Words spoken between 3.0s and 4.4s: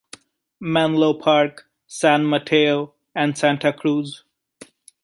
and Santa Cruz.